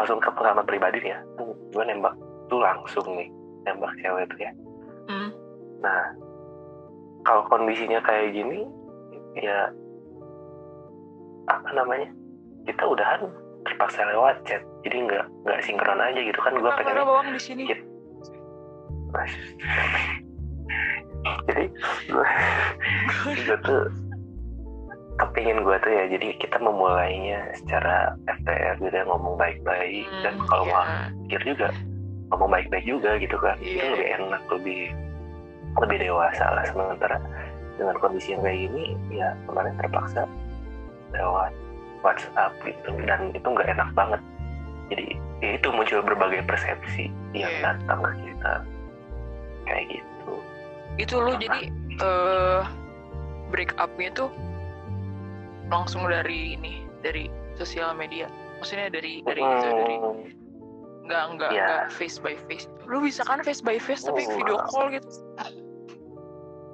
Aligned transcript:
langsung 0.00 0.16
ke 0.16 0.32
pengalaman 0.32 0.64
pribadi 0.64 0.96
nih 1.04 1.12
ya 1.12 1.20
gue 1.76 1.84
nembak 1.84 2.16
tuh 2.48 2.64
langsung 2.64 3.04
nih 3.12 3.28
nembak 3.68 3.92
cewek 4.00 4.24
tuh 4.32 4.40
ya 4.40 4.52
Hmm. 5.10 5.34
nah 5.82 6.14
kalau 7.26 7.42
kondisinya 7.50 7.98
kayak 8.06 8.30
gini 8.30 8.62
ya 9.34 9.66
apa 11.50 11.66
namanya 11.74 12.06
kita 12.62 12.86
udahan 12.86 13.26
terpaksa 13.66 14.06
lewat 14.06 14.38
chat 14.46 14.62
jadi 14.86 15.10
nggak 15.10 15.26
nggak 15.44 15.60
sinkron 15.66 15.98
aja 15.98 16.20
gitu 16.22 16.38
kan 16.38 16.54
gue 16.54 16.70
pengen 16.78 17.02
bawang 17.02 17.34
di 17.34 17.42
sini. 17.42 17.62
Gitu. 17.66 17.82
jadi 21.50 21.64
gue 22.06 23.56
tuh 23.66 23.82
kepingin 25.20 25.60
gue 25.60 25.76
tuh 25.78 25.92
ya 25.92 26.04
jadi 26.08 26.28
kita 26.40 26.56
memulainya 26.58 27.52
secara 27.54 28.16
FTR 28.26 28.80
gitu 28.80 28.94
ya 28.94 29.04
ngomong 29.04 29.36
baik-baik. 29.36 30.08
Dan 30.24 30.34
Hmm, 30.40 30.46
kalau 30.48 30.64
mau 30.64 30.80
iya. 30.80 31.12
akhir 31.28 31.40
juga 31.44 31.68
ngomong 32.32 32.50
baik-baik 32.50 32.86
juga 32.86 33.10
gitu 33.18 33.36
kan 33.36 33.56
itu 33.60 33.76
Iya. 33.76 33.90
lebih 33.92 34.08
enak 34.16 34.42
lebih 34.48 34.82
lebih 35.78 35.96
dewasa 36.00 36.44
lah. 36.50 36.64
Sementara 36.64 37.16
dengan 37.76 37.96
kondisi 37.98 38.32
yang 38.32 38.42
kayak 38.42 38.58
gini 38.66 38.84
ya 39.12 39.28
kemarin 39.44 39.74
terpaksa 39.76 40.22
lewat 41.12 41.52
WhatsApp 42.00 42.52
gitu. 42.64 42.90
Dan 43.04 43.30
itu 43.30 43.44
nggak 43.44 43.68
enak 43.70 43.90
banget. 43.92 44.20
Jadi 44.88 45.06
ya 45.40 45.50
itu 45.56 45.68
muncul 45.70 46.00
berbagai 46.02 46.42
persepsi 46.44 47.12
yang 47.36 47.52
Iya. 47.52 47.76
datang 47.76 48.00
ke 48.02 48.12
kita. 48.24 48.52
Kayak 49.64 49.84
gitu. 49.92 50.32
Itu 50.98 51.14
lu 51.20 51.32
jadi 51.36 51.60
eh 52.00 52.62
break 53.50 53.76
up-nya 53.76 54.10
tuh 54.14 54.30
langsung 55.70 56.02
dari 56.04 56.58
ini 56.58 56.84
dari 57.00 57.30
sosial 57.56 57.94
media. 57.94 58.26
Maksudnya 58.60 58.92
dari 58.92 59.22
dari 59.24 59.40
itu 59.40 59.68
dari 59.70 59.96
Hmm, 59.96 60.18
nggak 61.08 61.24
nggak 61.38 61.50
Iya. 61.54 61.64
nggak 61.64 61.84
face 61.94 62.18
by 62.20 62.34
face. 62.50 62.66
Lu 62.84 63.00
bisa 63.00 63.22
kan 63.24 63.40
face 63.40 63.62
by 63.64 63.78
face 63.80 64.04
tapi 64.04 64.26
Oh, 64.26 64.30
video 64.36 64.56
call 64.68 64.90
gitu? 64.92 65.08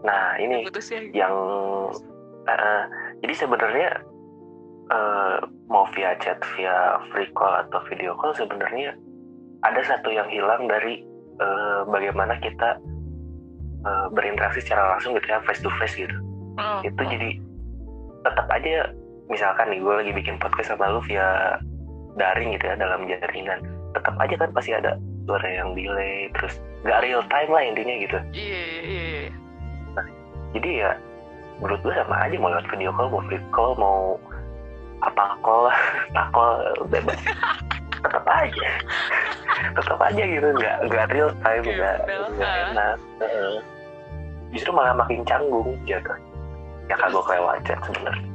Nah 0.03 0.37
ini 0.41 0.67
gitu. 0.67 0.81
yang 1.15 1.35
eh, 2.47 2.83
jadi 3.23 3.35
sebenarnya 3.37 3.89
eh, 4.91 5.37
mau 5.67 5.87
via 5.95 6.15
chat 6.19 6.39
via 6.55 6.99
free 7.11 7.31
call 7.35 7.55
atau 7.67 7.81
video 7.91 8.15
call 8.19 8.35
sebenarnya 8.35 8.95
ada 9.63 9.83
satu 9.83 10.11
yang 10.11 10.27
hilang 10.31 10.67
dari 10.67 11.03
eh, 11.39 11.81
bagaimana 11.87 12.39
kita 12.39 12.79
eh, 13.83 14.07
berinteraksi 14.11 14.63
secara 14.63 14.95
langsung 14.97 15.15
gitu 15.15 15.27
ya 15.31 15.39
face 15.47 15.63
to 15.63 15.71
face 15.79 15.95
gitu. 15.95 16.17
Oh, 16.57 16.81
itu 16.81 17.03
jadi 17.05 17.31
tetap 18.31 18.47
aja 18.51 18.91
misalkan 19.27 19.67
nih 19.75 19.81
gue 19.83 19.95
lagi 19.95 20.13
bikin 20.15 20.37
podcast 20.39 20.75
sama 20.75 20.91
lu 20.91 21.03
via 21.07 21.59
daring 22.17 22.55
gitu 22.57 22.65
ya 22.71 22.75
dalam 22.79 23.07
jaringan. 23.07 23.61
Tetap 23.93 24.15
aja 24.19 24.35
kan 24.39 24.51
pasti 24.53 24.73
ada 24.77 24.99
suara 25.27 25.49
yang 25.51 25.75
delay 25.75 26.31
terus 26.39 26.59
nggak 26.87 27.03
real 27.03 27.23
time 27.27 27.51
lah 27.51 27.63
intinya 27.67 27.95
gitu. 27.99 28.19
Iya 28.33 28.63
iya 28.63 28.83
iya 28.87 29.27
jadi 30.55 30.71
ya 30.87 30.91
menurut 31.61 31.81
gue 31.85 31.95
sama 31.97 32.17
aja 32.29 32.37
mau 32.41 32.53
lewat 32.53 32.69
video 32.73 32.93
call 32.93 33.09
mau 33.13 33.23
free 33.29 33.43
call 33.53 33.73
mau 33.77 34.01
apa 35.05 35.25
call 35.45 35.69
tak 36.15 36.27
call 36.31 36.57
bebas. 36.89 37.21
Tetap 38.07 38.25
aja. 38.29 38.69
Tetap 39.75 39.99
aja 39.99 40.23
gitu 40.23 40.49
nggak 40.55 40.77
nggak 40.87 41.07
real 41.11 41.31
time 41.43 41.65
nggak 41.65 41.99
nggak 42.39 42.55
enak. 42.73 42.97
Justru 44.55 44.71
malah 44.71 44.95
makin 44.95 45.27
canggung 45.27 45.75
jatuh 45.85 46.17
ya 46.87 46.97
kagok 46.99 47.27
lewat 47.31 47.63
chat 47.67 47.81
sebenarnya 47.83 48.31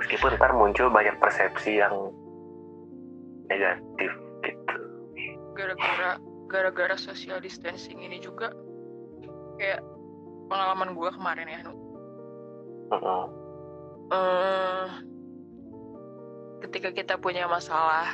meskipun 0.00 0.36
ntar 0.36 0.52
muncul 0.52 0.86
banyak 0.92 1.16
persepsi 1.18 1.80
yang 1.80 2.12
negatif 3.48 4.12
gitu 4.44 4.76
gara-gara 5.56 6.20
gara-gara 6.46 6.96
social 7.00 7.40
distancing 7.40 7.98
ini 7.98 8.20
juga 8.20 8.52
kayak 9.56 9.80
pengalaman 10.46 10.94
gua 10.94 11.10
kemarin 11.10 11.48
ya 11.48 11.60
Nu. 11.66 11.74
Heeh. 12.86 13.24
eh 14.14 14.88
ketika 16.62 16.94
kita 16.94 17.14
punya 17.18 17.50
masalah 17.50 18.06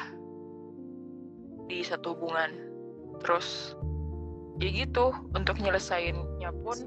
di 1.68 1.84
satu 1.84 2.16
hubungan 2.16 2.50
terus 3.20 3.76
ya 4.58 4.68
gitu 4.72 5.12
untuk 5.36 5.60
nyelesainnya 5.60 6.50
pun 6.64 6.78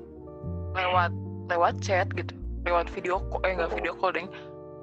lewat 0.73 1.13
lewat 1.49 1.77
chat 1.81 2.09
gitu 2.17 2.33
lewat 2.65 2.89
video 2.89 3.21
call 3.29 3.41
eh 3.45 3.53
nggak 3.53 3.71
video 3.77 3.93
call 3.97 4.11
deng 4.11 4.27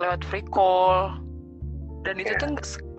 lewat 0.03 0.21
free 0.27 0.47
call. 0.50 1.15
Dan 2.03 2.19
itu 2.19 2.34
Iya. 2.34 2.43
tuh 2.43 2.50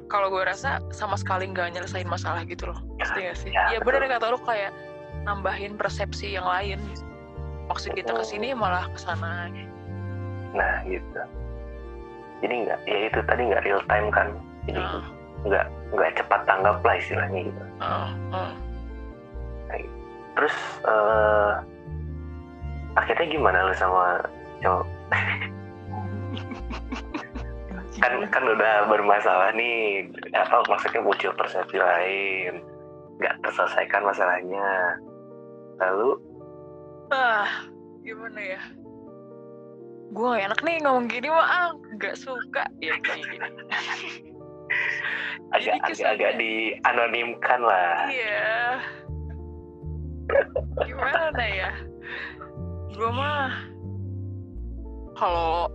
kalau 0.08 0.32
gue 0.32 0.44
rasa 0.46 0.80
sama 0.96 1.20
sekali 1.20 1.52
nggak 1.52 1.76
nyelesain 1.76 2.08
masalah 2.08 2.48
gitu 2.48 2.70
loh 2.72 2.80
pasti 3.02 3.28
gak 3.28 3.36
sih? 3.40 3.52
Ya, 3.52 3.76
ya 3.76 3.80
bener 3.84 4.08
kata 4.08 4.32
lu 4.32 4.40
kayak 4.40 4.72
nambahin 5.28 5.76
persepsi 5.76 6.40
yang 6.40 6.48
lain. 6.48 6.80
Maksud 7.68 7.96
kita 7.96 8.16
ke 8.16 8.24
sini 8.24 8.56
malah 8.56 8.88
ke 8.92 9.00
sana. 9.00 9.52
Nah 10.56 10.84
gitu. 10.88 11.22
Jadi 12.44 12.56
nggak 12.68 12.80
ya 12.88 12.98
itu 13.12 13.20
tadi 13.28 13.42
nggak 13.52 13.64
real 13.68 13.82
time 13.92 14.08
kan? 14.12 14.28
Jadi 14.68 14.80
Nah, 14.80 15.04
nggak 15.44 15.66
nggak 15.92 16.12
cepat 16.16 16.42
tanggap 16.48 16.78
lah 16.84 16.96
istilahnya 16.96 17.40
gitu. 17.52 17.64
Uh, 17.84 18.12
uh. 18.32 18.52
terus 20.34 20.56
eh 20.90 21.54
akhirnya 22.94 23.28
gimana 23.30 23.68
lu 23.70 23.74
sama 23.78 24.22
cowok? 24.62 24.86
Kan 28.02 28.26
kan 28.34 28.44
udah 28.44 28.90
bermasalah 28.90 29.54
nih. 29.54 30.10
Apa 30.34 30.66
maksudnya 30.66 31.06
muncul 31.06 31.32
persepsi 31.38 31.78
lain. 31.78 32.60
Nggak 33.22 33.38
terselesaikan 33.46 34.02
masalahnya. 34.02 34.98
Lalu? 35.78 36.18
Ah 37.14 37.70
gimana 38.02 38.40
ya? 38.42 38.62
Gue 40.14 40.26
gak 40.36 40.46
enak 40.52 40.62
nih 40.66 40.78
ngomong 40.84 41.06
gini 41.06 41.30
mah 41.30 41.48
ah 41.48 41.70
gak 42.02 42.18
suka. 42.18 42.66
Ya 42.82 42.98
kayak 43.06 43.24
gini. 43.30 43.48
Agak 45.54 45.78
Jadi 45.86 46.02
agak 46.02 46.10
agak 46.18 46.32
dianonimkan 46.42 47.62
lah. 47.62 48.10
Iya. 48.10 48.52
Gimana 50.90 51.46
ya 51.46 51.72
gue 52.94 53.10
mah 53.10 53.50
kalau 55.18 55.66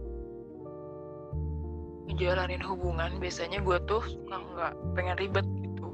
ngejalanin 2.09 2.63
hubungan 2.63 3.19
biasanya 3.19 3.59
gue 3.61 3.79
tuh 3.91 4.03
suka 4.07 4.37
nggak 4.39 4.73
pengen 4.95 5.17
ribet 5.19 5.47
gitu 5.61 5.87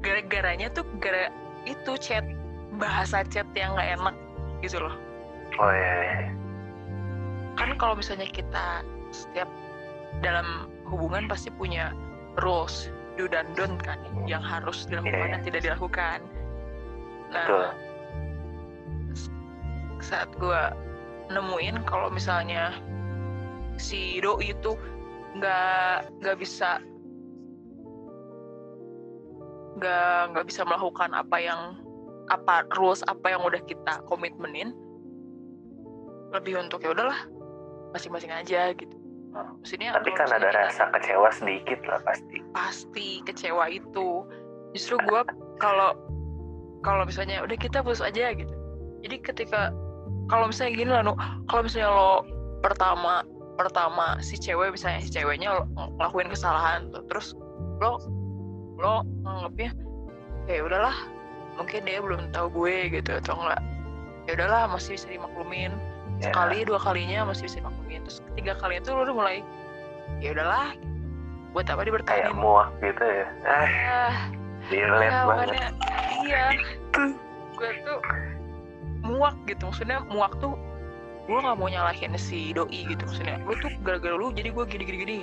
gara-garanya 0.00 0.70
tuh 0.70 0.86
gara 1.02 1.28
itu 1.66 1.98
chat 1.98 2.24
bahasa 2.78 3.26
chat 3.26 3.46
yang 3.58 3.74
nggak 3.74 3.98
enak 3.98 4.16
gitu 4.62 4.78
loh 4.78 4.94
oh 5.58 5.72
ya, 5.74 5.94
ya. 6.02 6.20
kan 7.58 7.74
kalau 7.74 7.98
misalnya 7.98 8.30
kita 8.30 8.86
setiap 9.10 9.50
dalam 10.22 10.70
hubungan 10.86 11.26
pasti 11.26 11.50
punya 11.52 11.90
rules 12.38 12.88
do 13.18 13.26
dan 13.26 13.50
don't 13.58 13.82
kan 13.82 13.98
yang 14.30 14.40
harus 14.40 14.86
dilakukan 14.86 15.26
Iya. 15.26 15.32
dan 15.34 15.40
tidak 15.42 15.60
dilakukan 15.66 16.18
nah 17.34 17.44
Betul. 17.44 17.87
Saat 20.00 20.30
gue 20.38 20.62
nemuin 21.28 21.84
kalau 21.84 22.08
misalnya 22.08 22.72
si 23.78 24.18
doi 24.18 24.52
itu 24.52 24.74
nggak 25.36 26.08
nggak 26.24 26.36
bisa 26.40 26.80
nggak 29.78 30.34
nggak 30.34 30.46
bisa 30.48 30.66
melakukan 30.66 31.14
apa 31.14 31.36
yang 31.38 31.60
apa 32.28 32.66
rules 32.76 33.00
apa 33.06 33.32
yang 33.32 33.40
udah 33.46 33.60
kita 33.64 34.02
komitmenin 34.10 34.74
lebih 36.34 36.60
untuk 36.60 36.84
ya 36.84 36.92
udahlah 36.92 37.24
masing-masing 37.96 38.28
aja 38.28 38.76
gitu. 38.76 38.92
Maksudnya 39.32 39.96
tapi 39.96 40.12
kan 40.12 40.28
ada 40.28 40.48
rasa 40.52 40.92
kecewa 40.92 41.28
sedikit 41.32 41.80
lah 41.88 42.00
pasti. 42.04 42.44
Pasti 42.52 43.08
kecewa 43.24 43.68
itu. 43.72 44.24
Justru 44.76 45.00
gue 45.08 45.22
kalau 45.56 45.96
kalau 46.84 47.08
misalnya 47.08 47.40
udah 47.40 47.56
kita 47.56 47.80
putus 47.80 48.04
aja 48.04 48.32
gitu. 48.36 48.52
Jadi 49.04 49.16
ketika 49.24 49.72
kalau 50.28 50.48
misalnya 50.48 50.72
gini 50.76 50.90
lah 50.92 51.02
kalau 51.48 51.62
misalnya 51.64 51.90
lo 51.90 52.12
pertama 52.60 53.24
pertama 53.58 54.20
si 54.22 54.38
cewek 54.38 54.70
misalnya 54.76 55.02
si 55.02 55.10
ceweknya 55.10 55.58
lo 55.58 55.62
ngelakuin 55.98 56.30
kesalahan 56.30 56.92
tuh 56.94 57.02
terus 57.10 57.34
lo 57.82 57.98
lo 58.78 59.02
nganggapnya 59.26 59.74
ya 60.46 60.62
udahlah 60.62 60.94
mungkin 61.58 61.82
dia 61.84 61.98
belum 61.98 62.30
tahu 62.30 62.46
gue 62.54 62.94
gitu 62.94 63.18
atau 63.18 63.34
enggak. 63.34 63.60
Ya 64.30 64.38
udahlah 64.38 64.62
masih 64.70 64.94
bisa 64.94 65.06
dimaklumin. 65.10 65.74
Ya. 66.18 66.34
sekali 66.34 66.66
dua 66.66 66.82
kalinya 66.82 67.30
masih 67.30 67.46
bisa 67.46 67.62
dimaklumin 67.62 68.02
terus 68.02 68.18
ketiga 68.34 68.58
kalinya 68.58 68.82
tuh 68.82 68.92
lo 68.98 69.00
udah 69.06 69.14
mulai 69.14 69.38
ya 70.18 70.34
udahlah 70.34 70.74
buat 71.54 71.70
apa 71.70 71.78
kayak 71.78 71.86
dibertahanin 71.86 72.34
muak 72.34 72.74
gitu 72.82 73.04
ya. 73.06 73.26
Ah. 73.46 73.68
Ah, 73.86 74.16
relate 74.66 75.14
ya, 75.14 75.22
banget. 75.26 75.48
iya. 76.26 76.44
Gue 77.54 77.70
tuh 77.86 77.98
muak 79.18 79.34
gitu. 79.50 79.66
Maksudnya 79.66 80.06
muak 80.06 80.38
tuh 80.38 80.54
gue 81.26 81.36
nggak 81.36 81.58
mau 81.58 81.68
nyalahin 81.68 82.14
si 82.14 82.54
doi 82.54 82.86
gitu 82.86 83.02
maksudnya. 83.02 83.42
Lu 83.42 83.58
tuh 83.58 83.74
gara-gara 83.82 84.14
lu 84.14 84.30
jadi 84.30 84.54
gue 84.54 84.64
gini 84.70 84.84
gini 84.86 85.18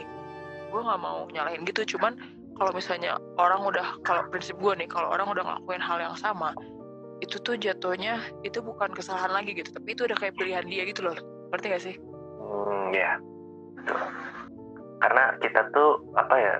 gue 0.69 0.81
nggak 0.83 1.00
mau 1.00 1.24
nyalahin 1.31 1.63
gitu. 1.63 1.95
Cuman 1.95 2.19
kalau 2.59 2.75
misalnya 2.75 3.15
orang 3.39 3.63
udah 3.63 3.95
kalau 4.03 4.27
prinsip 4.27 4.59
gue 4.59 4.75
nih 4.75 4.92
kalau 4.92 5.15
orang 5.15 5.31
udah 5.31 5.44
ngelakuin 5.47 5.81
hal 5.81 5.97
yang 6.03 6.15
sama 6.19 6.51
itu 7.24 7.39
tuh 7.39 7.56
jatuhnya 7.56 8.19
itu 8.44 8.59
bukan 8.59 8.92
kesalahan 8.92 9.31
lagi 9.31 9.56
gitu. 9.56 9.71
Tapi 9.71 9.95
itu 9.95 10.03
udah 10.03 10.18
kayak 10.19 10.36
pilihan 10.36 10.68
dia 10.68 10.83
gitu 10.83 11.07
loh. 11.07 11.15
Ngerti 11.56 11.65
gak 11.71 11.83
sih? 11.83 11.95
Hmm, 12.44 12.92
ya 12.92 13.15
karena 15.03 15.38
kita 15.38 15.69
tuh 15.69 16.01
apa 16.18 16.36
ya 16.36 16.56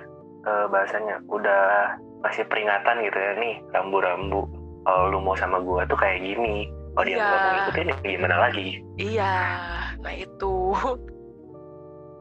eh, 0.46 0.66
bahasanya 0.70 1.18
udah 1.28 1.94
kasih 2.24 2.48
peringatan 2.48 3.04
gitu 3.04 3.18
ya. 3.18 3.32
Nih 3.36 3.54
rambu-rambu. 3.76 4.48
Kalau 4.86 5.10
lu 5.10 5.18
mau 5.18 5.34
sama 5.34 5.58
gua 5.58 5.82
tuh 5.90 5.98
kayak 5.98 6.22
gini 6.22 6.70
kalau 6.96 7.04
dia 7.04 7.16
nggak 7.20 7.28
mau 7.28 7.52
ngikutin 7.52 7.90
ya 7.92 7.96
gimana 8.00 8.36
lagi? 8.40 8.66
Iya 8.96 9.34
nah 10.00 10.14
itu 10.16 10.54